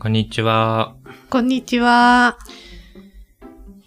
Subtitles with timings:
[0.00, 0.94] こんにちは。
[1.28, 2.38] こんにちは。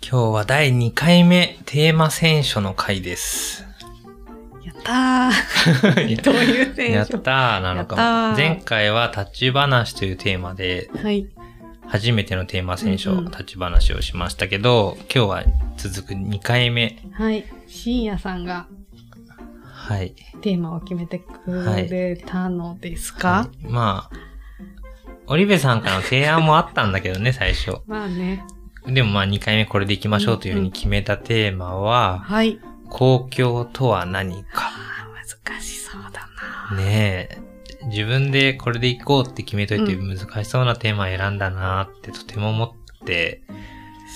[0.05, 3.65] 今日は第2回目テーマ選書の回です。
[4.61, 6.19] やったー。
[6.21, 7.95] どういうテやったーなのか
[8.31, 8.35] も。
[8.35, 11.29] 前回は立ち話というテーマで、はい。
[11.87, 15.43] 初めてのテーマ選書、うんうん立ち話をしましたけど、今日は
[15.77, 16.97] 続く2回目。
[17.13, 17.45] はい。
[17.67, 18.67] 深夜さんが
[19.63, 20.13] はい。
[20.41, 21.29] テーマを決めてく
[21.89, 24.30] れたのですか、はいまあ、
[25.31, 27.77] オリベさんからの提案もあったんだけどね、 最初。
[27.87, 28.43] まあね。
[28.85, 32.59] でもまあ2回目これでいきましょうというふうに決めたテーマは、はい。
[32.89, 34.49] 公共とは何か。
[34.55, 36.27] あー難しそうだ
[36.69, 36.77] な。
[36.77, 37.37] ねえ。
[37.87, 43.41] 自分でこれで行こうって決めといてう難しそうなテーマ選んだなってとても思って。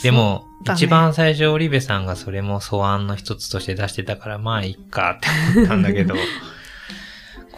[0.04, 6.16] でも、一番最初オリベさんがそれも素案の一つとして出してたから、まあいいかって思ったんだけど、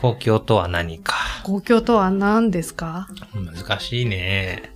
[0.01, 1.15] 公共とは何か？
[1.43, 3.07] 公共とは何ですか？
[3.33, 4.71] 難しいね。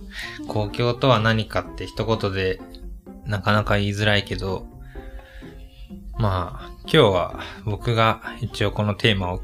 [0.48, 2.60] 公共とは何かって一言で
[3.26, 4.66] なかなか言いづらいけど、
[6.18, 9.40] まあ、今日は僕が一応このテーマを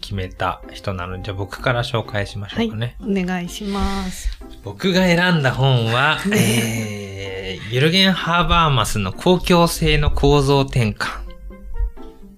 [0.00, 2.68] 決めた人なので、じゃあ僕から紹介しましょはい。
[2.68, 2.96] うかね。
[3.00, 4.28] お願いします。
[4.62, 11.25] 僕が選んだ本は、 えー、ユルゲン・ハーバーマスの公共性の構造転換。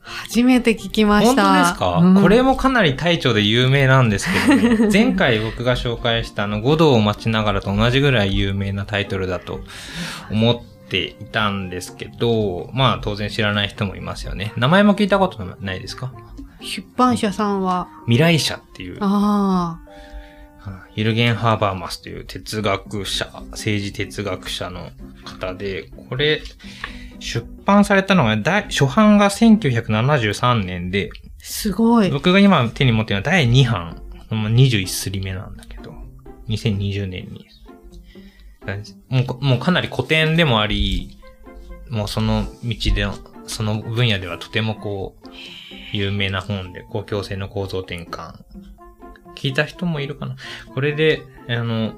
[0.09, 1.53] 初めて聞きまし本た。
[1.55, 4.89] 当ですか、うんこれもかなり大著で有名なんですけどね。
[4.93, 9.61] 前回僕が紹介したあの、五道を待ちながらと同じぐらい有名なタイトルだと
[10.31, 14.53] 思っていたんですけど、まあ当然知らない人もいますよね。
[14.57, 16.13] 名前も聞いたことないですか？
[16.61, 19.79] 出版社さんは、未来者っていう、あ
[20.95, 24.91] ユルゲン・ハーバーマスという哲学者、政治哲学者の
[25.25, 26.43] 方で、これ、
[27.21, 32.11] 出版されたのが、第初版が1973年で、あ、すごい。
[32.11, 35.95] 僕が今手に持ってるのは第2版、まあ21すり目なんだけど、
[36.49, 37.47] 2020年に。
[39.09, 41.19] もうこもうかなり古典でもあり、
[41.89, 43.15] もうその道での、
[43.47, 45.29] その分野ではとてもこう、
[45.93, 48.35] 有名な本で、公共性の構造転換。
[49.39, 50.37] 聞いた人もいるかな。
[50.75, 51.95] これで、あの、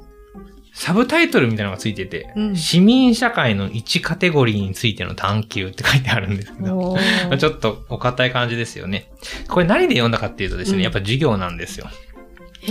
[0.73, 2.57] サブタイトルみたいなのがついてて、うん。
[2.57, 6.97] 市民社会の1カテゴリーについての探求って書いてあるんですけど、
[7.39, 9.11] ちょっとお堅い感じですよね。
[9.49, 11.87] これ何で読んだかっていうとですね、うんやっぱ授業なんですよ。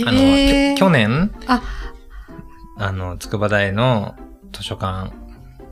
[0.06, 1.62] あの、去年、あ、
[2.78, 4.14] あの、筑波大の
[4.52, 5.12] 図書館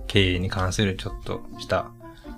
[0.06, 1.90] 経営に関するちょっとした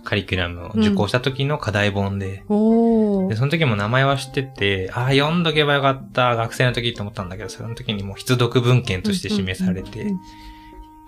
[0.05, 10.19] カリキュラムを受講した時の課題本で、で、おーその時も名前は知ってて、ああ、読んどけばよかった、学生の時って思ったんだけど、その時にもう必読文献として示されてうんうん、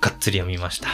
[0.01, 0.89] がっつり読みました。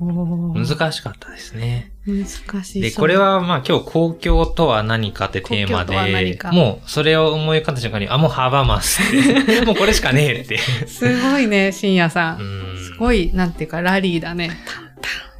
[0.00, 1.92] 難しかったですね。
[2.06, 2.82] 難しい。
[2.82, 10.58] で、これ、はまあ今日公共とは何かってテーマでか、もうそれを思い浮かんだ瞬間に、あ、もうハーバーマスって、 もうこれしかねえって。
[10.58, 12.36] すごいね、深夜さ。
[12.38, 14.50] うんんすごい、なんていうか、ラリーだね。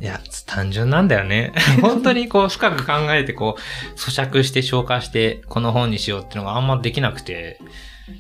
[0.05, 1.55] いや、単純なんだよね。
[1.81, 7.59] 本当にこう深く考えてこう、咀嚼して消化して、この本にしようっていうのがあんまできなくて、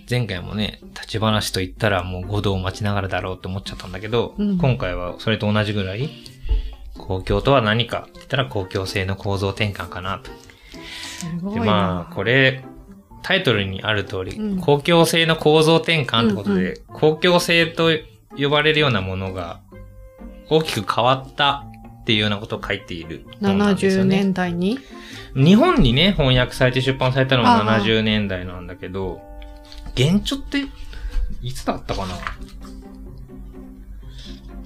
[0.08, 6.08] 前回もね、立ち話と言ったらもう5度を待ちながらだろうって思っちゃったんだけど、うん今回はそれと同じぐらい、
[6.96, 10.22] 公共とは何かって言ったら公共性の構造転換かな
[11.42, 11.50] と。
[11.52, 11.60] で。
[11.60, 12.64] まあ、これ、
[13.22, 17.90] タイトルにある通り、うん公共性の構造転換ってことで、うんう公共性と
[18.38, 19.60] 呼ばれるようなものが
[20.48, 21.66] 大きく変わった
[22.04, 24.16] っていうようなことを書いている本なんですよ70ね。
[24.18, 24.78] 年代に
[25.34, 29.22] 日本にね、翻訳されて出版されたのがああ70年代なんだけど、
[29.94, 30.66] 現著って、
[31.40, 32.14] いつだったかな？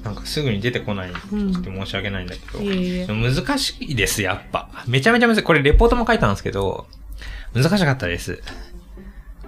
[0.02, 1.10] なんかすぐに出てこない。
[1.10, 2.58] ちうんょっと申し訳ないんだけど。
[2.60, 4.68] いえいえ難しいです、やっぱ。
[4.88, 5.42] めちゃめちゃ難しい。
[5.44, 6.88] これレポートも書いたんですけど、
[7.54, 8.42] 難しかったです。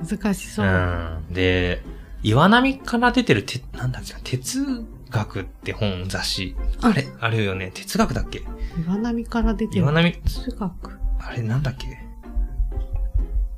[0.08, 0.66] 難しそう。
[0.66, 1.34] うん。
[1.34, 1.82] で、
[2.22, 6.56] 岩波から出てるて、なんだっけな、哲学って本、雑誌。
[6.80, 7.06] あれ？
[7.20, 7.70] あるよね。
[7.74, 8.42] 哲学だっけ？
[8.86, 9.82] 岩波から出てる。
[9.82, 10.98] 岩波、哲学？
[11.20, 11.86] あれなんだっけ？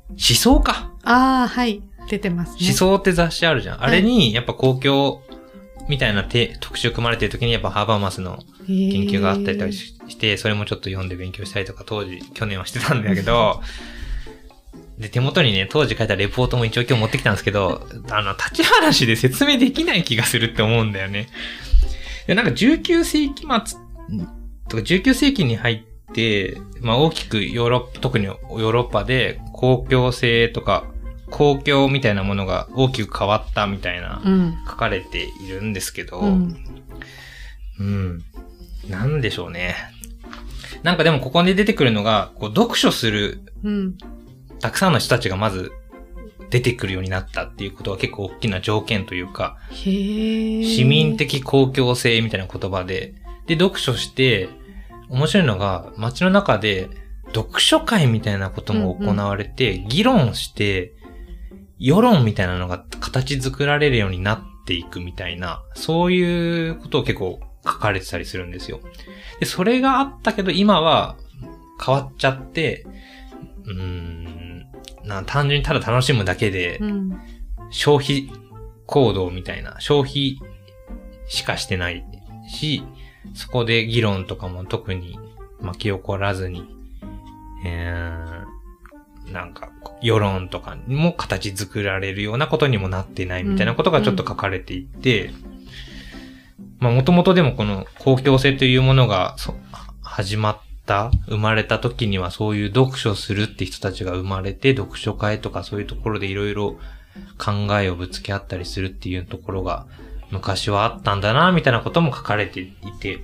[0.09, 0.91] 思想か。
[1.03, 1.81] ああ、はい。
[2.09, 2.57] 出てますね。
[2.67, 3.79] 思想って雑誌あるじゃん。
[3.79, 5.21] はいあれに、やっぱ公共
[5.89, 13.61] みたいなて特集組まれてる時にやっぱハーバーマスの研研究があったりとかしして、それもちょっと読んで勉強したりとか当時、去年はしてたんだけど、
[15.03, 21.27] で、手元にね、当時書いたレポートも一応今日持ってきたんですけど、 あの、立ち話で説明できない気がするって思うんだよね。
[22.25, 23.79] で、なんか19世紀末
[24.69, 30.85] とか19世紀に入って、まあ大きくヨーロッパ、特にヨーロッパで公共性とか
[31.29, 34.57] 公共みたいなものが大きく変わったみたいなうん。
[34.65, 36.55] 書かれているんですけど、うん。
[37.77, 38.23] うん。
[38.87, 39.75] なんでしょうね。
[40.83, 43.97] なんかでもここで出てくるのが、こう読書するうん。
[44.63, 45.73] たくさんの人たちがまず
[46.49, 53.13] 出てくるようになったっていうことは結構大きな条件というか、市民的公共性みたいな言葉で、
[53.45, 54.47] で、読書して、
[55.09, 56.89] 面白いのが、街の中で、
[57.35, 60.93] 読書会みたいなことも行われて、議論して、
[61.77, 68.79] 世論みたいなのが形作られるようになっていくみたいな、そういうことを結構書かれてたりするんですよ。
[69.41, 71.17] で、それがあったけど、今は
[71.85, 72.85] 変わっちゃって、
[73.65, 74.42] うーん、
[75.05, 77.19] な単純にただ楽しむだけで、うん。
[77.69, 78.29] 消費
[78.85, 80.39] 行動みたいな、消費
[81.27, 82.05] しかしてない
[82.47, 82.83] し、
[83.33, 85.17] そこで議論とかも特に
[85.59, 86.67] 巻き起こらずに、
[87.65, 89.69] えー、なんか、
[90.01, 95.31] 世論とかにも形作られるようなことにもなってないみたいなことがちょっと書かれていて、
[96.79, 99.55] まあもともとでもこの公共性というものがそ
[100.01, 106.77] 始まった、生まれた時にはそういう読書するって人たちが生まれて、読書会とかそういうところでいろいろ
[107.37, 109.85] 考えをぶつけ合ったりするっていうところが
[110.31, 113.19] 昔はあったんだな、みたいなことも書かれていて、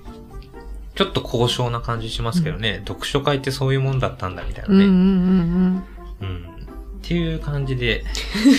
[0.94, 4.84] ちょっと高尚な感じしますけどね、読書会ってそういうもんだったんだ、みたいなね。
[4.84, 5.84] うんうん
[6.20, 6.46] うんうん。
[6.98, 8.04] っていう感じで、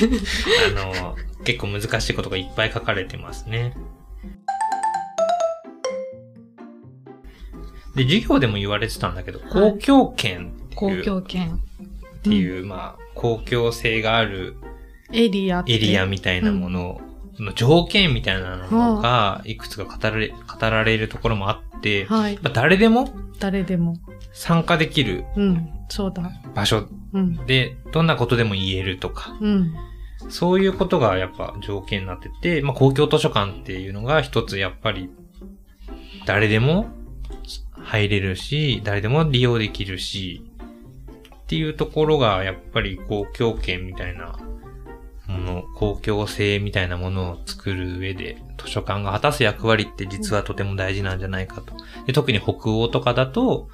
[0.75, 3.75] あの、結構難しいことがいっぱい書かれてますね。
[7.95, 11.55] で、授業でも言われてたんだけど、公共権って公いう、共権。
[11.55, 14.55] っていう、まあ、公共性がある
[15.11, 15.63] エリア。
[15.67, 17.01] エリアみたいなもの
[17.39, 20.35] の条件みたいなのが、いくつか語られ、語
[20.69, 22.35] られるところもあって、はい。
[22.41, 23.09] まあ誰でも
[23.39, 23.95] 誰でも。
[24.33, 25.69] 参加できるうん。
[25.89, 26.31] そうだ。
[26.55, 27.45] 場所うん。
[27.45, 29.73] で、どんなことでも言えるとか、うん。
[30.29, 35.09] そういうことがやっぱ条件になってて、まあ、公共図書館っていうのが一つやっぱり、
[36.25, 36.87] 誰でも
[37.83, 40.43] 入れるし、誰でも利用できるし、
[41.35, 44.39] っていうところがやっぱり公共権みたいな
[45.27, 51.73] もの、公共性みたいなものを作る上で、図書館が果たす役割って実はとても大事なんじゃないかと。
[52.05, 53.69] で特に北欧とかだと、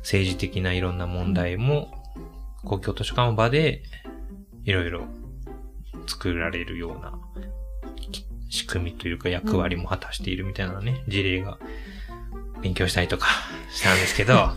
[0.00, 1.94] 政治的ないろんな問題も、
[2.64, 3.82] 公共図書館の場で、
[4.64, 5.04] いろいろ
[6.06, 7.18] 作られるような
[8.10, 11.58] き仕組みというか役割も果たしているみたいなね、事例が
[12.62, 13.26] 勉強したりとか
[13.72, 14.50] したんですけど、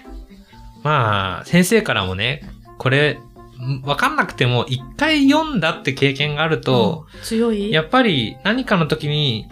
[0.82, 2.42] まあ、先生からもね、
[2.78, 3.18] これ、
[3.58, 7.72] んわかんなくても一回読んだって経験があると、うん、強い？
[7.72, 9.48] やっぱり何かの時に、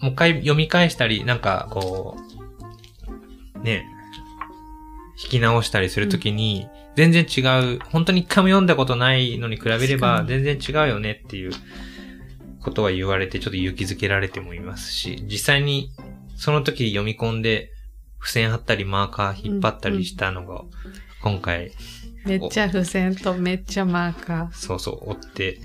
[0.00, 2.16] もう一回読み返したり、なんかこ
[3.56, 3.84] う、ね、
[5.22, 7.40] 引き直したりするときに、全然違
[7.74, 11.52] う、本当に一回も読んだことないのに比べれば全然違うよねっていう
[12.62, 15.90] ことは言われてちょっと勇気づけられてもいますし、実際に
[16.36, 17.72] その時読み込んで
[18.20, 20.62] 付箋貼ったりマーカー引っ張ったりしたのが、
[21.22, 21.72] 今回、
[22.24, 25.60] めっちゃ付箋とめっちゃマーカそうそう追って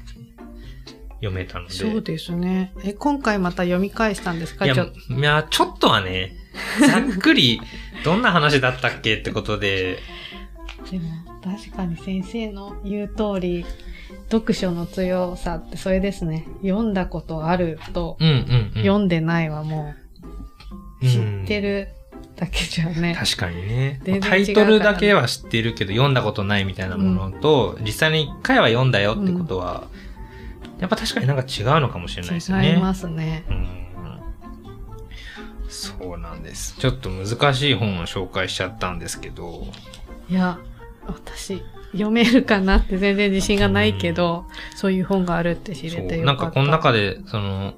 [1.16, 1.74] 読めたので。
[1.74, 1.92] ー。
[1.92, 2.74] そうですね。
[2.84, 4.66] え、今回また読み返したんですか？
[4.66, 6.34] いや、ちょいや、ちょっとはね、
[6.88, 7.62] ざっくり、
[8.04, 10.00] どんな話だったっけってことで、
[10.90, 11.10] でも
[11.44, 13.66] 確かに先生の言う通り、
[14.30, 16.48] 読書の強さってそれですね。
[16.62, 18.82] 読んだことあると、うんうん、うん。
[18.82, 20.01] 読んでないはもう
[21.02, 21.80] 知ってる。
[21.86, 21.88] る
[22.36, 23.16] だけじゃね。
[23.18, 24.02] 確かにね。
[24.22, 29.88] タイトルだけは知ってるけど、読んだことないみたいなものと、実際に一回は読んだよってことは、
[30.80, 32.74] やっぱ確かになんか違うのかもしれないですよね。
[32.74, 33.46] 違いますね。
[33.50, 33.82] うん
[35.72, 36.76] そうなんです。
[36.78, 39.68] ちょっと難しい本を紹介しちゃったんですけど、
[40.30, 40.60] いや、
[41.08, 46.02] 私、読めるかなって全然自信がないけど、そういう本があるって知れて。
[46.02, 46.26] よかった。
[46.26, 47.74] なんかこの中で、その、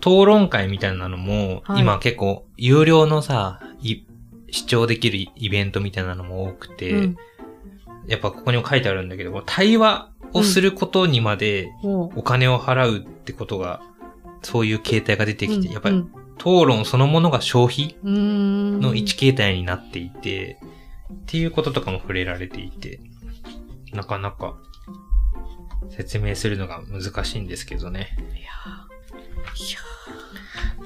[0.00, 1.80] 討論会みたいなのも、はい。
[1.80, 4.02] 今結構有料のさ、い
[4.50, 7.16] 視聴できるイベントみたいなのも多くて、うん。
[8.06, 13.80] やっぱここにも書いてあるんだけど、対話をすることにまでもお金を払うってことが、
[14.42, 16.12] そういう形態が出てう、きて、やっぱりうん。
[16.38, 20.58] 討論そのものが消費の一形態になっていて、
[21.12, 23.00] っていうこととかも触れられていて、
[23.92, 24.56] なかなか
[25.90, 28.16] 説明するのが難しいんですけどね。
[28.34, 28.85] いや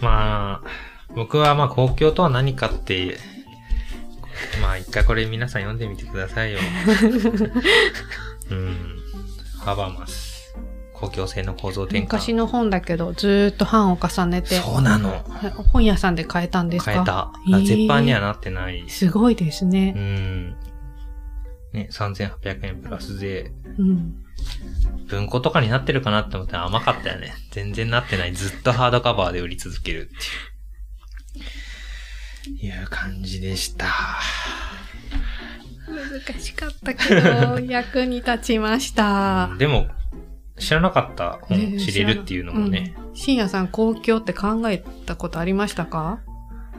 [0.00, 0.68] まあ、
[1.14, 3.18] 僕はまあ公共とは何かって、
[4.62, 6.58] まあ一回これ皆さん読んでみてくださいよ。
[8.50, 8.96] うん。
[9.58, 10.30] ハバマス。
[10.94, 12.02] 公共性の構造転換。
[12.02, 15.18] 昔の本だけど、ずーっと版を重ねて、そうなの。
[15.72, 16.92] 本屋さんで買えたんですか？
[16.92, 17.32] 変えた。
[17.48, 18.84] えー絶版にはなってない。
[18.88, 19.92] すごいですうね。
[19.92, 20.50] ん。
[21.72, 24.14] ね、3800円プラスで、うん。
[25.10, 27.34] 文庫とかになってるかなって思ったら甘かったよね。
[27.50, 28.32] 全然なってない。
[28.32, 30.14] ずっとハードカバーで売り続けるって
[32.58, 32.80] いう。
[32.80, 33.86] いう感じでした。
[36.38, 39.50] しかったけど、役に立ちました。
[39.58, 39.88] でも、
[40.58, 42.94] 知らなかった本ね知れるっていうのもね。
[43.12, 46.20] 深夜さん、公共って考えたことありましたか？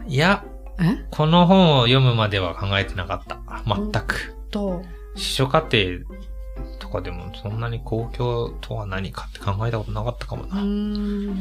[0.08, 0.46] いや、
[0.80, 1.06] え？
[1.12, 3.40] この本を読むまでは考えてなかった。
[3.68, 4.36] 全く。
[4.50, 4.84] と、
[5.16, 5.78] 司書課程と
[6.92, 10.62] かでもそんなに公共とは何かって考えたことなかったかもな。
[10.62, 11.28] うん。
[11.30, 11.32] ん。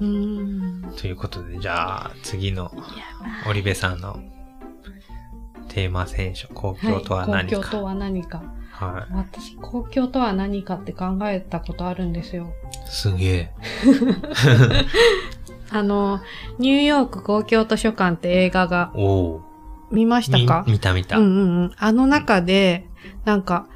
[0.00, 0.94] うーん。
[0.96, 2.72] ということで、じゃあ次の
[3.46, 4.18] 織部さんの
[5.68, 7.56] テーマ選書、公共とは何か。
[7.56, 8.42] 公共とは何か。
[8.70, 12.52] は私、公共とは何かって考えたことあるんですよ。
[12.86, 12.90] い。
[12.90, 13.50] すげえ。
[15.70, 16.20] あの、
[16.58, 19.53] ニューヨーク公共図書館って映画がおお。
[19.94, 20.64] 見ましたか？
[20.66, 21.18] み見た見た。
[21.18, 21.72] うんうんうん。
[21.76, 22.86] あの中で、
[23.24, 23.66] なんか、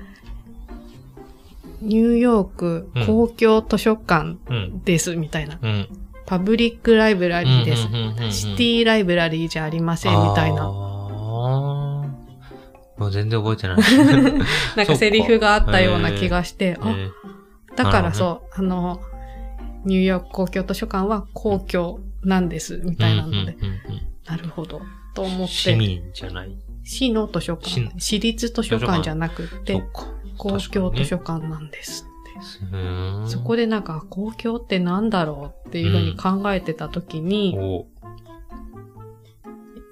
[1.81, 4.83] ニューヨーク公共図書館うん。
[4.85, 5.59] ですみたいな。
[5.63, 5.89] うん。
[6.27, 7.83] パブリックライブラリーです。
[8.37, 10.65] シティライブラリーじゃありませんみたいな。
[10.65, 12.05] も
[13.07, 13.77] う全然覚えてない。
[14.77, 17.09] なんかセリフがあったような気がして、あ、え
[17.77, 19.01] だからそう、あの、
[19.85, 23.57] ニューヨーク公共図書館は公共なんですみーたいなので、
[24.27, 24.83] なるほど。
[25.19, 26.57] と思って、市民じゃない？
[26.85, 30.07] 市の図書市館、私立図書館じゃなくてか。
[30.37, 31.41] 公共図書館。
[31.41, 33.29] 館なんですって。
[33.31, 37.87] そこでなんか、公共ってなんだろうっていうふうに考えてた時に、お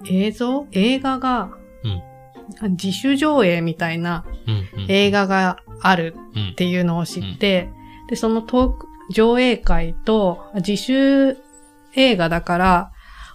[0.09, 0.65] 映像？
[0.71, 1.51] 映画が、
[1.83, 2.01] うん
[2.61, 7.69] あ自主上映みたいなうんうん映画があるうんっていうのを知って、
[8.09, 11.37] で、そのトーク、上映会と、自主
[11.93, 12.91] 映画だから、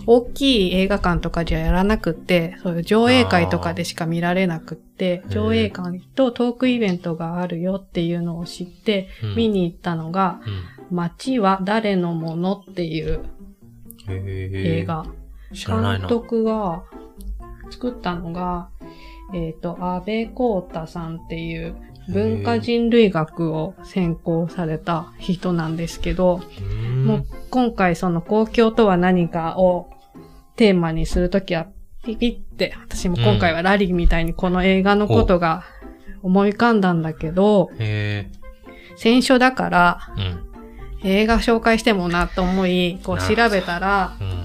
[0.07, 13.25] 大きい映画館とかじゃやらなくって、そういう上映会とかでしか見られなくって上映会とトークイベントがあるよっていうのを知って、うん見に行ったのが、うん街は誰のものっていう
[14.09, 15.07] 映画。
[15.55, 16.01] 知らないな。
[16.01, 16.85] 監督が、
[17.71, 18.69] 作ったのが、
[19.35, 21.75] えっ、と、安倍光太さんっていう
[22.09, 26.41] 文化人類学を専攻された人なんですけど、
[27.05, 29.91] もう今回その公共とは何かを
[30.57, 31.67] テーマにするときは
[32.05, 35.65] ピピって、私も今回はラリーみたいにこの映画のことが
[36.23, 38.31] 思い浮かんだんだけど、へ
[38.97, 40.01] 選書だから。
[41.05, 44.45] 映画紹介してもなと思い、こう調べたら、うん。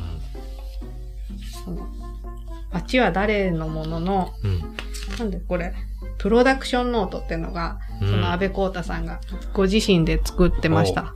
[1.64, 1.88] その
[2.72, 4.76] 街は誰のものの、うん。
[5.20, 5.74] なんでこれ、
[6.18, 9.20] プロダクションノートっていうのが、うんその安倍光太さんが
[9.54, 11.14] ご自身で作ってました。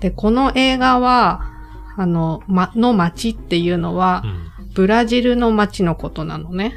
[0.00, 1.50] で、この映画は、
[1.96, 4.70] あの、ま、の街っていうのはう、ん。
[4.74, 6.74] ブラジルの街のことなのね。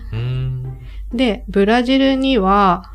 [1.13, 2.91] で、ブラジルには、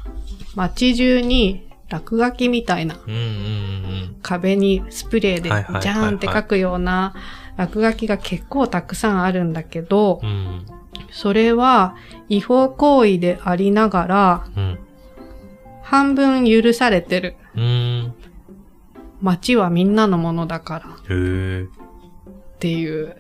[0.55, 7.15] 街中に落書きみたいなうんうんうん壁にスプレーでジャーンって書くような
[7.57, 10.67] 落書きが結構たくさんあるんだけどう、ん。
[11.11, 11.97] それは
[12.29, 14.79] 違法行為でありながら、うん。
[15.83, 17.37] 半分許されてる。
[19.21, 21.19] 街はみんなのものだからへ
[21.63, 21.63] え。
[21.65, 23.17] っていう。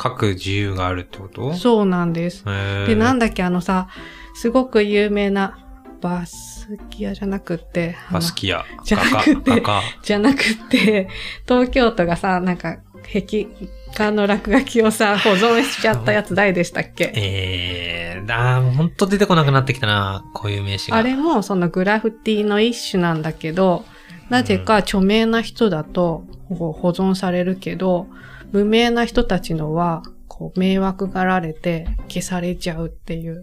[0.00, 1.54] 書く自由があるってこと？
[1.54, 2.44] そうなんです。
[2.86, 3.88] で、なんだっけ、あのさ、
[4.34, 5.58] すごく有名な
[6.00, 8.64] バスキアじゃなくって、バスキア。
[8.84, 9.64] じゃなくて
[10.04, 11.08] じゃなくって、
[11.48, 12.76] 東京都がさ、なんか、
[13.12, 13.48] 壁
[13.94, 17.12] 画の落書きをさ、保存しちゃったやつ誰でしたっ家け？
[17.16, 20.96] えー、あーもうほんと出てこなくなってきたな、こういう名詞が。
[20.96, 23.84] あれもそのグラフィティの一種なんだけど、
[24.28, 28.06] なぜか著名な人だと保存されるけど、
[28.52, 33.42] 無名な人たちのは、こう迷惑がられて消されちゃうっていう。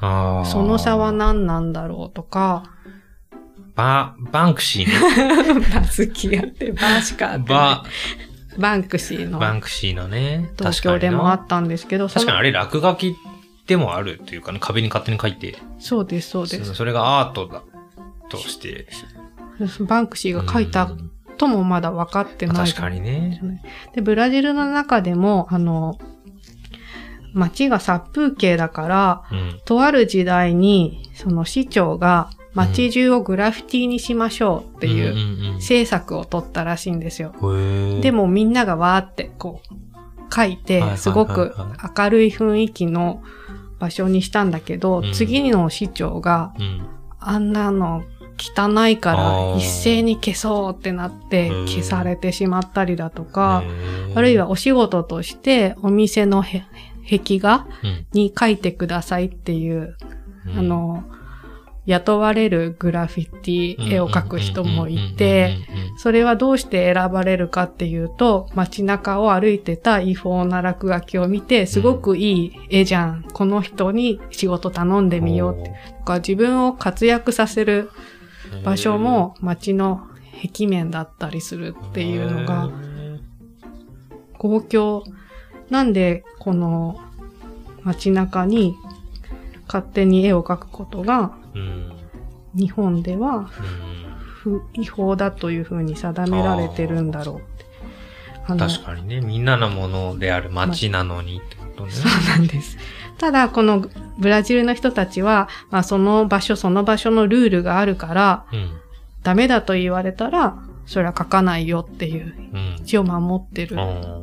[0.00, 2.62] あーその差は何なんだろうとか、
[3.74, 5.60] バ、バンクシーね。
[5.74, 7.84] バスキアってバしかあってないバ、
[8.58, 10.50] バンクシーのバンクシーのね。
[10.58, 13.16] 東京でもあったんですけど、確かにあれれ落書き
[13.66, 16.64] でもあるっていうかね、壁に勝手に書いて、そうです、そうです。
[16.64, 17.62] そそれがアートだ
[18.28, 18.86] として。
[19.80, 22.56] バンクシーが書いたうんともまだ分かってない。
[22.56, 23.40] 確かにね。
[23.94, 25.96] で、ブラジルの中でも、あの、
[27.32, 29.60] 街が殺風景だから、うん。
[29.64, 37.32] とある時代に、その市長が街中をグラフィティにしましょうっていううん政策を取ったらしいんですよ。
[38.00, 41.54] で、もみんながわーってこう書いてすごく
[41.96, 43.22] 明るい雰囲気の
[43.78, 45.12] 場所にしたんだけど、うん。
[45.12, 46.86] 次の市長がうん。
[47.20, 48.04] あんなの
[48.38, 49.58] 汚いかあらー。
[49.58, 53.62] 一斉に消そうってなってうん消されてしまったりだとか、
[54.14, 56.62] あるいは、お仕事としてお店のへ
[57.04, 59.96] 壁画うんに書いてくださいっていう、
[60.46, 61.04] うんあ、の、
[61.88, 65.56] 雇われるグラフィティ絵を描く人もいて、
[65.96, 73.24] それはどうして選ばれるかっていうと、街中を歩いてた違法な落書きを見て、すごくいい絵じゃん。
[73.32, 75.70] この人に仕事頼んでみようって。
[76.00, 77.90] とか自分を活躍させる
[78.66, 80.06] 場所も街の
[80.42, 82.70] 壁面だったりするっていうのが、
[84.36, 85.04] 公共、
[85.70, 87.00] なんでこの
[87.82, 88.76] 街中に
[89.66, 91.47] 勝手に絵を描くことがうん
[92.54, 97.64] 日本ではうん不違法だというふうに定められてるんだろうって。
[98.46, 101.92] 確かにね、みんなのものである街なのにってことね。
[101.92, 102.78] そうなんです。
[103.18, 103.84] ただ、この
[104.18, 108.70] ブラジルの人たちは、まあ、その場所その場所のルールがあるから、うん。
[109.22, 112.76] ダメだと言われたら、それは書かないよっていう、うん。
[112.78, 114.22] 一応守ってるんあ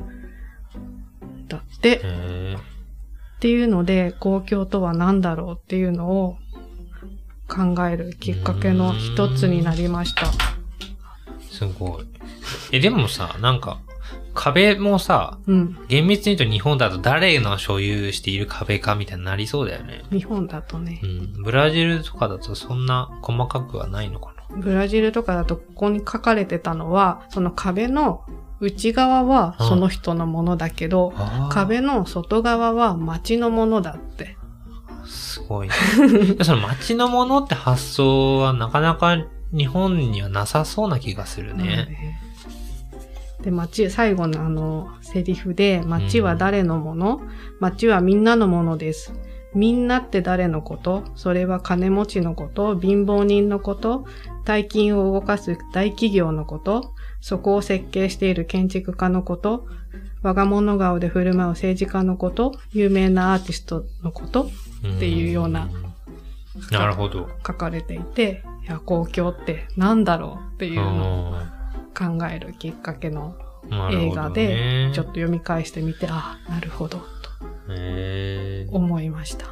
[1.47, 6.37] だって、っていうので、公共とは何だろうっていうのを
[7.47, 10.25] 考えるきっかけの一つになりました。
[10.25, 10.31] ー
[11.51, 12.05] すごい。
[12.71, 13.79] え、でもさ、なんか、
[14.33, 15.77] 壁もさ、うん。
[15.87, 20.03] 厳密に言うと日本だと誰の所有している壁かみたいになりそうだよね。
[20.11, 21.07] 日本だとねう。
[21.07, 21.43] ん。
[21.43, 24.57] ブラジルとかだとそんな細かくはないのかな。
[24.57, 28.25] ブラジルとかだとここに書かれてたのは、その壁の
[28.59, 34.37] 内側はその人のものだけど、あー壁の外側は街のものだって。
[35.15, 35.73] すごいね。
[36.43, 39.17] その街のものって発想はなかなか
[39.51, 42.19] 日本にはなさそうな気がするね。
[43.41, 47.21] で、街、最後のあの、セリフで、街は誰のもの、
[47.59, 49.13] 街はみんなのものです。
[49.55, 51.05] みんなって誰のこと？
[51.15, 52.77] それは金持ちのこと？
[52.77, 54.05] 貧乏人のこと？
[54.43, 56.93] 大金を動かす大企業のこと？
[57.21, 59.65] そこを設計している建築家のこと？
[60.21, 62.51] 我が物顔で振る舞う政治家のこと？
[62.73, 64.49] 有名なアーティストのこと？
[64.95, 65.69] っていうような。
[66.71, 67.29] なるほど。
[67.45, 71.35] 書かれていて、いや、公共って何だろうっていうのを
[71.93, 73.35] 考えるきっかけの
[73.91, 74.47] 映画で、
[74.87, 77.05] ねちょっと読み返してみて、あなるほど、と
[78.71, 79.47] 思いました。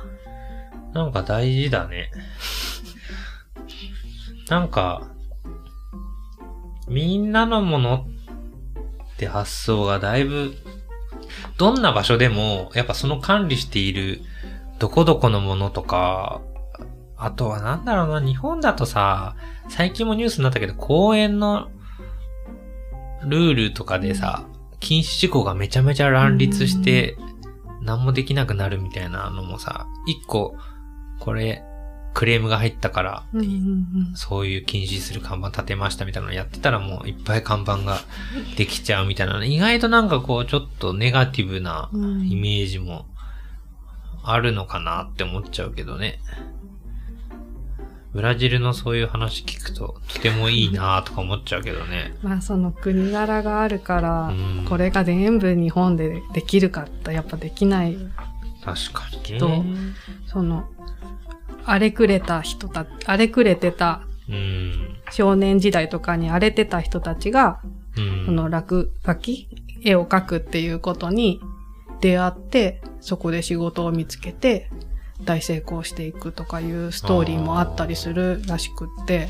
[0.93, 2.11] なんか大事だね。
[4.49, 5.09] なんか、
[6.87, 8.05] みんなのもの
[9.15, 10.53] って発想がだいぶ、
[11.57, 14.21] どんな場所でも、やっぱその管理している、
[14.79, 16.41] どこどこのものとか、
[17.17, 19.35] あとはなんだろうな、日本だとさ、
[19.69, 21.69] 最近もニュースになったけど、公園の
[23.25, 24.45] ルールとかでさ、
[24.79, 27.17] 禁止事項がめちゃめちゃ乱立して、
[27.81, 30.55] 何もできなくなるみたいなのもさ、一個、
[31.19, 31.63] これ、
[32.13, 33.23] クレームが入ったから、
[34.15, 38.01] そういう禁止する看板立てましたみたいなのやってたらもういっぱい看板が
[38.55, 42.29] できちゃうみたいな、意外となんかこうちょっとネガティブなうん。
[42.29, 43.05] イメージも
[44.23, 46.19] あるのかなって思っちゃうけどね。
[48.13, 52.13] ブラジルのそういう話聞くととてもいいなとか思っちゃうけどね。
[52.21, 57.97] まあその国柄があるから、うんこれが全部日本でできるかってやっぱできない。
[58.63, 59.39] 確かにね。
[59.39, 59.63] と
[60.27, 60.65] その、
[61.65, 64.95] 荒れくれた人た荒れくれてたうん。
[65.11, 67.61] 少年時代とかに荒れてた人たちが、
[67.97, 68.25] うん。
[68.27, 69.47] その落書き
[69.83, 71.41] 絵を描くっていうことに
[72.03, 74.69] 出会って、そこで仕事を見つけて、
[75.23, 79.29] 大成功していくとかいうストーリーもあったりするらしくって。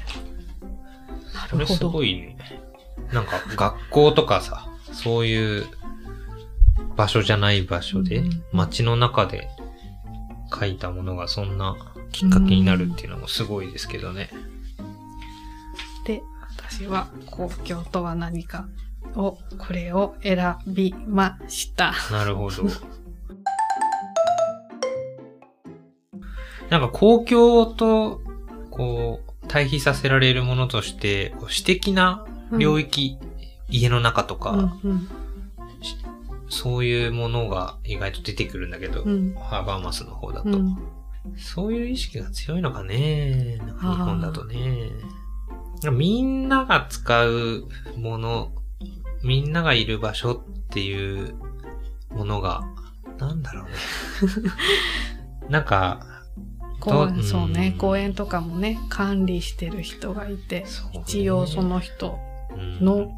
[1.36, 1.92] なるほど。
[1.92, 2.36] ごいね。
[3.12, 5.68] なんか 学校とかさ、そういう
[6.96, 9.48] 場所じゃない場所でうん、街の中で
[10.52, 11.76] 書いたものがそんな
[12.12, 14.32] きっかけになるっていうのもすごいですけどね。
[16.08, 16.24] で、
[16.58, 18.68] 私は公共とは何か
[19.16, 21.94] を、これを選びました。
[22.12, 22.64] なるほど。
[26.70, 28.22] なんか公共と、
[28.72, 32.26] こう、対比させられるものとして、こう私的な
[32.58, 33.18] 領域、
[33.70, 34.52] 家の中とか、
[34.84, 35.08] うんうん
[36.50, 40.78] そういうものが意外と出てくるんだけど、うんハーバーマスの方だと、うん
[41.38, 43.60] そういう意識が強いのかね。
[43.80, 44.92] 日本だとね。
[45.92, 48.52] みんなが使うもの、
[49.24, 51.36] みんながいる場所っていう
[52.12, 52.62] ものが、
[53.18, 53.72] なんだろうね。
[55.50, 56.06] なんか、
[56.80, 62.20] 公と園そうね、ん公園とかもね、管理してる人がいて、一応その人
[62.56, 62.86] うん。
[62.86, 63.12] の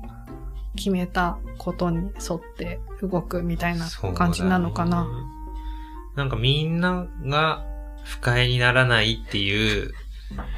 [0.75, 5.07] 決めたことに沿って動くみたいな感じなのかな。
[6.15, 7.65] なんかみんなが
[8.03, 9.93] 不快にならないっていう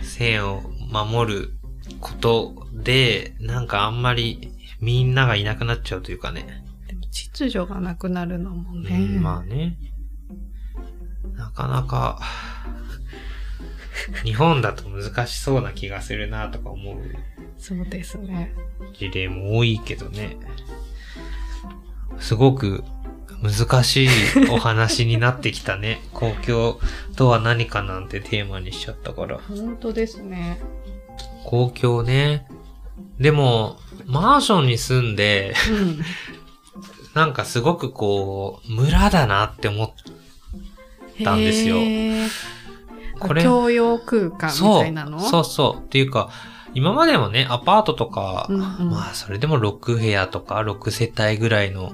[0.02, 1.54] 線を守る
[2.00, 6.64] ことで、なんかあんまりみんながいなくなっちゃうというかね。
[6.88, 8.96] でも秩序がなくなるのもね。
[8.96, 9.78] うんまあね。
[11.36, 12.20] なかなか、
[14.24, 16.98] 日本だと難しそうな気がするなとか思う
[17.58, 18.54] そうですね。
[18.94, 20.38] 事例も多いけどね。
[22.20, 22.84] すごく
[23.42, 24.10] 難しい
[24.50, 26.02] お話になってきたね。
[26.14, 26.80] 公共
[27.16, 29.38] とは何かなんてテーマにしちゃったから。
[29.38, 30.60] 本当ですね。
[31.44, 32.48] 公共ね。
[33.20, 36.02] でも、マンションに住んで、うん。
[37.14, 39.92] なんかすごくこう、村だなって思っ
[41.24, 41.78] たんですよ
[43.20, 45.20] これ共用空間みたいなの？
[45.20, 45.84] そうそう。
[45.84, 46.30] っていうか、
[46.76, 51.94] 今までもね、アパートとか、うんうんまあ、それでも6部屋とか6世帯ぐらいの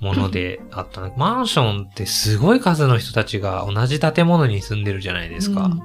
[0.00, 1.12] ものであったの。
[1.16, 5.62] マンションってすごい数の人たちが同じ建物に住んでるじゃないですか。
[5.64, 5.82] うん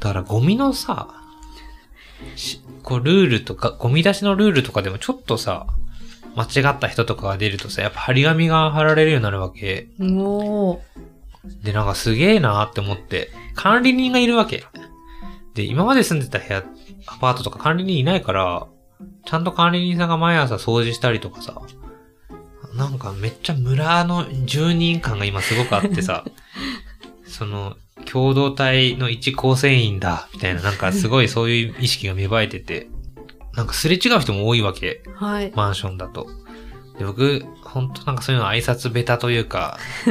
[0.00, 1.23] だからゴミのさ、し
[2.82, 5.66] こうルールとか、ゴミ出しのルールとかでもちょっとさ、
[6.36, 9.88] 間違った人とかが出るとさ、やっぱ張り紙が貼られるようになるわけ。
[10.00, 10.80] お
[11.62, 14.64] で、なんかすげえなーって思って、管理人がいるわけ。
[15.54, 16.64] で、今まで住んでた部屋、
[17.06, 18.66] アパートとか管理人いないから、
[19.24, 21.60] ちゃんと管理人さんが毎朝掃除したりとかさ、
[22.74, 26.24] なんかめっちゃ村の住人感が今すごくあってさ、
[27.26, 27.76] その、
[28.10, 32.88] 共同体の一構成員だ、みたいな、なんかすごいそういう意識が芽生えてて、
[33.54, 35.02] なんかすれ違う人も多いわけ。
[35.14, 35.52] はい。
[35.54, 36.26] マンションだと。
[36.98, 39.78] で、僕、本当なんかそういうの挨拶ベタというか、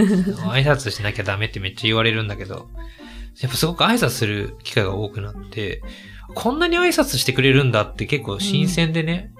[0.51, 2.69] 挨拶しなきゃダメってめっちゃ言われるんだけど、
[3.39, 5.81] やっぱすごく挨拶する機会が多くなって、
[6.33, 9.31] こんなに挨拶してくれるんだって結構新鮮でね、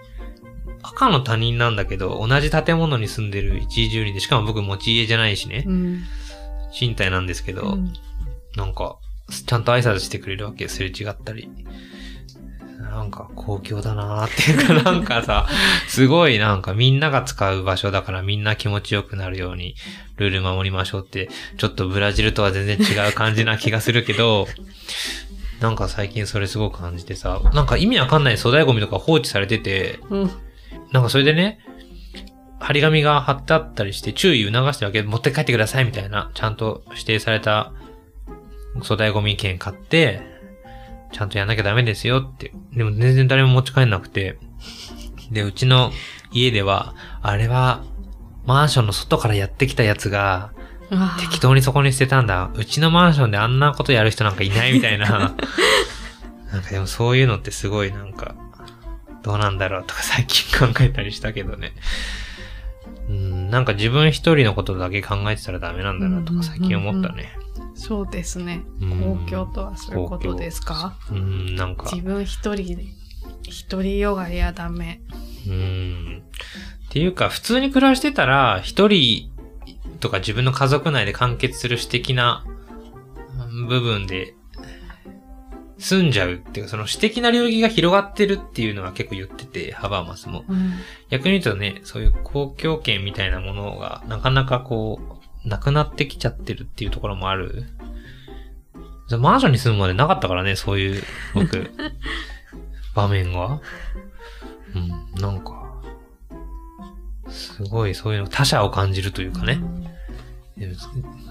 [0.82, 6.04] 赤の他人なんだけど、同じ建物に住んでる一住人で、しかも僕持ち家じゃないしね、うん。
[6.74, 7.94] 賃貸なんですけど、うん
[8.56, 8.98] なんか、
[9.48, 11.50] ちゃんと挨拶してくれるわけ、すれ違ったり。
[12.80, 15.48] なんか、公共だなーっていうか、 なんかさ、
[15.88, 19.76] すごいなんかみんなが使う場所だからみんな気持ちよくなるように、
[20.18, 24.48] ルール守りましょうって、ちょっとブラジルとは全然違う感じな気がするけど、
[25.60, 30.32] なんか最近それすごく感じてさ、なんか意味わかんない粗大ゴミとか放置されてて、うん。
[30.92, 31.60] なんかそれでね、
[32.64, 37.74] 張り紙が貼ってあったりして注意促してるわけ、持って帰ってくださいみたいな、ちゃんと指定された
[38.82, 40.22] 粗大ゴミ券買って、
[41.12, 42.54] ちゃんとやんなきゃダメですよって。
[42.74, 44.38] でも全然誰も持ち帰んなくて。
[45.30, 45.92] で、うちの
[46.32, 47.84] 家では、あれは、
[48.46, 50.54] マンションの外からやってきたやつが、
[51.20, 52.50] 適当にそこに捨てたんだ。
[52.56, 55.36] うちのマンションであんなことやる人なんかいないみたいな。
[56.52, 58.36] なんかでもそういうのってすごいなんか、
[59.22, 61.74] どうなんだろうとか最近考えたりしたけどね。
[63.54, 67.38] うん、なんか自分一人のことだけ考えてたらダメなんだなとか最近思ったね。
[67.76, 68.64] そうですね。
[68.82, 72.86] うん公共とはそういうことですかうん、なんか、自分一人で、
[73.44, 75.02] 一人ヨガやダメ。
[75.48, 76.24] うん。
[76.86, 79.32] っていうか、普通に暮らしてたら、一人
[80.04, 82.44] とか自分の家族内で完結する私的な
[83.40, 84.36] うん部分で
[85.84, 90.46] 住んじゃうっていうか、その私的な領域が広がってるっていうのは結構言ってて、ハバーマスも。
[90.48, 90.72] うん。
[91.10, 97.66] 逆に言うとね、そういう公共権みたいなものがなかなかこう、なくなってきちゃってるっていうところもある。
[99.20, 101.04] マンションに住むまでなかったからね、そういう、
[101.36, 101.70] 僕、
[102.96, 103.60] 場面が。
[104.76, 105.70] うん、なんか、
[107.28, 109.56] すごいそういうの、他者を感じるというかね。
[109.56, 109.83] でも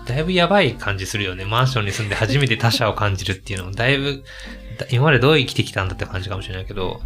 [0.06, 1.44] だいぶやばい感じするよね。
[1.44, 4.24] マンションに住んで初めて他者を感じるっていうのも、だいぶ、
[4.78, 7.00] だ今までどう生きてきたんだって感じかもしれないけど、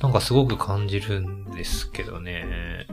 [0.00, 2.86] なんかすごく感じるんですけどね。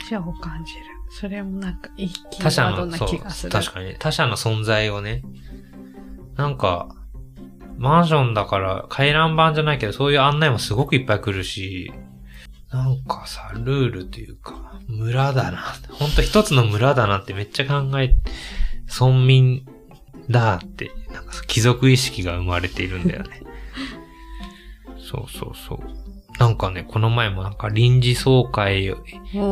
[0.00, 0.80] 他者を感じる。
[1.10, 3.52] それもなんかいいキ他者ーワードなの、そう気がする。
[3.52, 5.22] 確かに、他者の存在をね、
[6.36, 6.88] なんか、
[7.76, 11.92] マンションだから回覧板じゃないけど、そういう案内もすごくいっぱい来るし、
[12.70, 15.74] なんかさ、ルールというか、村だな。
[15.90, 18.16] ほんと一つの村だなってめっちゃ考え、
[18.88, 19.66] 村民
[20.30, 23.42] だって、なんか貴族意識が生まれているんだよね。
[24.98, 25.80] そうそうそう。
[26.38, 28.94] なんかね、この前もなんか臨時総会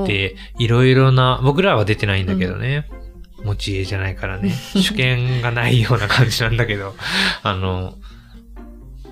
[0.06, 2.88] で、いろいろな、僕らは出てないんだけどね。
[3.44, 4.50] 持ち家じゃないからね。
[4.50, 6.94] 主権がないような感じなんだけど、
[7.42, 7.94] あの、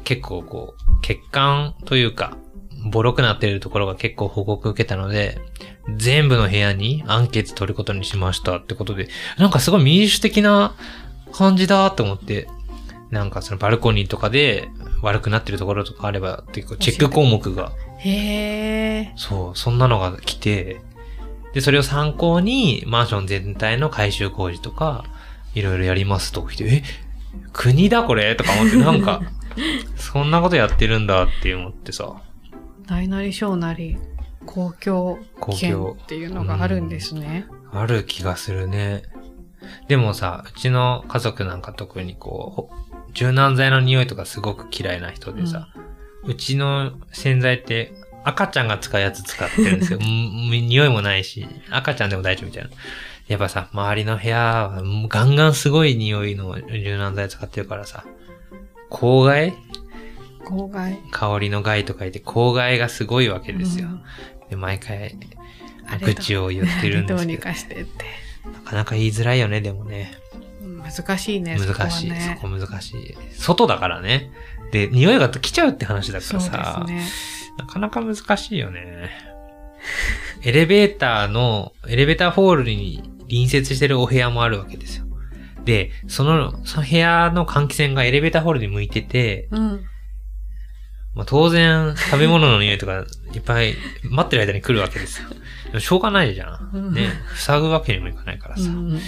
[0.05, 2.37] 結構こう、欠陥というか、
[2.85, 5.38] ボロくなっているところが結構報告受けたので、
[5.97, 10.75] 全部の部屋にアンケート取ることにしましたってことで、なんかすごい民主的な
[11.33, 12.49] 感じだと思って、
[13.11, 14.68] なんかそのバルコニーとかで
[15.03, 17.73] 悪くなってるところとかあれば、結構チェック項目が。
[17.99, 19.12] へえ。
[19.16, 20.81] そう、そんなのが来て、
[21.55, 25.05] で、それを参考に、マンション全体の改修工事とか、
[25.55, 26.83] いろいろやりますとか来て、え、
[27.53, 29.23] 国だこれとか思って、なんか、
[29.97, 32.16] そんなことやってるんだって思ってさ、
[32.87, 33.99] 大なり小なり、
[34.47, 37.47] 公共公権共っていうのがあるんですね。
[37.73, 39.03] ある気がするね。
[39.88, 42.70] でもさ、うちの家族なんか特にこうほ、
[43.12, 45.68] 柔軟剤の匂いとかすごく嫌いな人でさ、
[46.25, 47.92] うちの洗剤って
[48.25, 49.99] 赤ちゃんが使うやつ使ってるんですよ。
[50.01, 52.70] う ん匂いもないし、赤ちゃんでも大丈夫みたいな。
[53.29, 58.05] やっぱさ、周りの部屋はガンガンすごい匂いの柔軟剤使ってるからさ、
[58.90, 59.55] 公害
[60.44, 60.98] 公害。
[61.11, 63.88] 香りの害と書いて公害がすごいわけですよ。
[63.88, 64.02] うん
[64.48, 65.16] で、毎回、
[66.00, 68.04] 愚痴を言ってるんどうにですけど、かしてって。
[68.52, 70.12] なかなか言いづらいよね、でもね。
[70.62, 71.59] 難しいね。
[71.59, 72.11] 難しい。
[72.11, 73.16] ねそこ難しい。
[73.33, 74.30] 外だからね。
[74.70, 77.02] で、匂いが来ちゃうって話だかそうらさ、ね。
[77.59, 79.11] なかなか難しいよね。
[80.42, 85.07] エレベーターの、エレベーターホールに隣接してるお部屋もあるわけですよ。
[85.64, 89.85] で、その、その部屋の換気扇がエレベーターホールに向いてて、うん。
[91.14, 95.29] まあ、当然食べ物の匂いとかいっぱい待ってる間に来るわけですよ。
[95.66, 96.94] でもしょうがないじゃうんん。
[96.94, 97.09] ね。
[97.37, 98.62] 塞ぐわけにもいかないからさ。
[98.64, 99.00] うん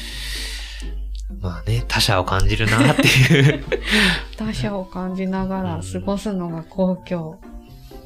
[1.40, 3.64] まあね、他者を感じるなっていう
[4.36, 7.40] 他者を感じながら過ごすのが公共。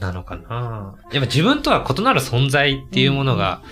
[0.00, 0.94] なのかな。
[1.12, 3.62] やっぱ自分とは異なる存在っていうものが、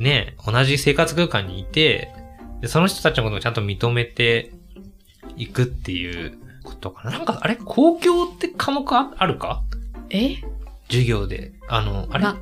[0.00, 2.12] ね、同じ生活空間にいて、
[2.60, 4.52] でその人たちのことをちゃんと認めて
[5.36, 7.12] いくっていうことかな？
[7.12, 7.56] なんか、あれ？
[7.56, 9.62] 公共って科目ああるか？
[10.10, 10.36] え？
[10.88, 11.52] 授業で。
[11.68, 12.24] あの、あれ？
[12.24, 12.36] な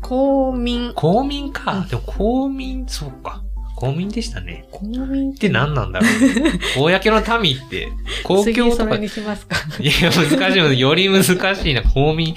[0.00, 0.92] 公民。
[0.94, 1.72] 公民か。
[1.80, 3.42] うんでも公民、そうか。
[3.76, 4.66] 公民でしたね。
[4.72, 6.10] 公民っって何なんだろう。
[6.90, 7.88] 公の民って、
[8.24, 8.98] 公次共とかそれ。
[8.98, 9.56] にしますか。
[9.78, 10.80] いや、難しい。
[10.80, 11.22] より難
[11.56, 11.82] しいな。
[11.82, 12.34] 公民。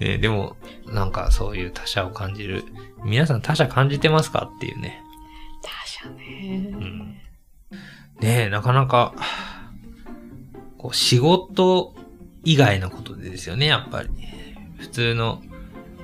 [0.00, 2.64] ね、でも、なんかそういう他者を感じる。
[3.04, 4.50] 皆さん他者感じてますか？
[4.54, 5.00] っていうね。
[5.62, 6.76] 他者ねう。
[6.76, 6.98] ん。
[8.20, 9.14] ねえ、なかなか、
[10.82, 11.94] こう、仕事
[12.44, 14.10] 以外のことでですよね、やっぱり。
[14.78, 15.40] 普通の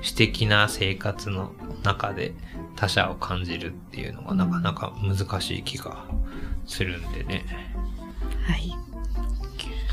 [0.01, 1.51] 私的な生活の
[1.83, 2.33] 中で
[2.77, 6.05] 他者を感じるっていうのがなかなか難しい気が
[6.65, 7.45] するんでね。
[8.47, 8.73] はい。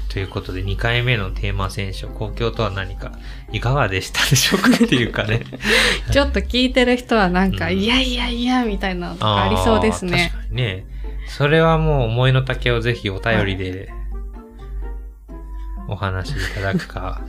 [0.08, 3.18] ということで、2回目のテーマ選手、公共とは何か、
[3.52, 5.42] いかがでしたでしょうかっていうかね。
[6.10, 10.30] ちょっと聞いてる人はなんか、うんいやいやいや、みたいなのとかありそうですね。
[10.32, 10.86] 確かにね。
[11.26, 13.90] それはもう思いの丈をぜひお便りで
[15.88, 17.22] お話しいただくか、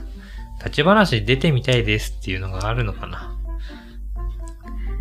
[0.58, 3.34] 立ち話出てみたいですっていうのがあるのかな。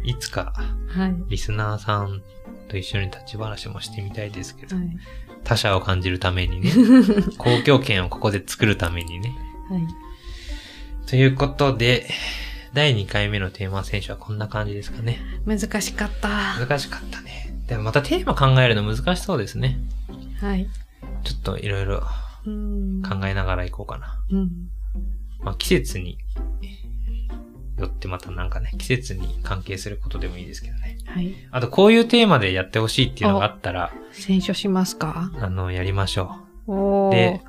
[0.04, 0.54] いつか
[0.90, 1.16] はい。
[1.30, 2.22] リスナーさん
[2.70, 4.86] と一緒に立ち話もしてみたいですけど、はい。
[5.44, 6.72] 他者を感じるためにね、
[7.38, 9.32] 公共権をここで作るためにね。
[9.70, 9.82] はい。
[11.08, 12.10] ということで、
[12.74, 15.20] 第2回目のテーマ選手はこんな感じですかね。
[15.46, 16.30] 難しかった。
[16.60, 17.54] 難しかったね。
[17.68, 19.80] でもまたテーマ考えるの難しそうですね。
[20.40, 20.68] はい。
[21.24, 22.27] ちょっといろいろうん。
[23.08, 24.24] 考えながらいこうかな。
[24.32, 24.50] うん。
[25.40, 26.18] まあ季節に
[27.78, 30.98] よってまたなんかね、季節に関係することでもいいですけどね。
[31.06, 31.34] はい。
[31.52, 35.32] あとこういうテーマでやってほしいっていうのがあったら、選書しますか？
[35.40, 37.12] あの、やりましょおー。
[37.12, 37.42] で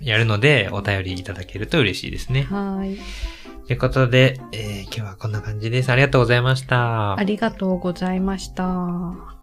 [0.00, 0.04] う。
[0.04, 2.42] やるのでお便りいただけると嬉しいですね。
[2.44, 2.98] はい。
[3.66, 5.90] ということで、えー今日はこんな感じです。
[5.90, 7.22] ありがとうございましたあ。
[7.24, 9.33] りがとうございました。